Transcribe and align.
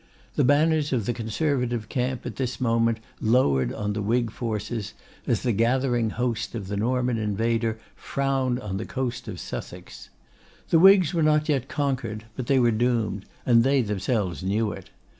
The 0.35 0.43
banners 0.43 0.91
of 0.91 1.05
the 1.05 1.13
Conservative 1.13 1.87
camp 1.87 2.25
at 2.25 2.37
this 2.37 2.59
moment 2.59 2.97
lowered 3.21 3.71
on 3.71 3.93
the 3.93 4.01
Whig 4.01 4.31
forces, 4.31 4.95
as 5.27 5.43
the 5.43 5.51
gathering 5.51 6.09
host 6.09 6.55
of 6.55 6.69
the 6.69 6.75
Norman 6.75 7.19
invader 7.19 7.77
frowned 7.95 8.59
on 8.61 8.77
the 8.77 8.85
coast 8.87 9.27
of 9.27 9.39
Sussex. 9.39 10.09
The 10.69 10.79
Whigs 10.79 11.13
were 11.13 11.21
not 11.21 11.47
yet 11.49 11.69
conquered, 11.69 12.25
but 12.35 12.47
they 12.47 12.57
were 12.57 12.71
doomed; 12.71 13.25
and 13.45 13.63
they 13.63 13.83
themselves 13.83 14.41
knew 14.41 14.71
it. 14.71 14.89